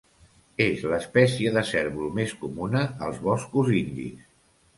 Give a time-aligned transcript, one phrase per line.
[0.63, 4.27] És l'espècie de cérvol més comuna als boscos indis.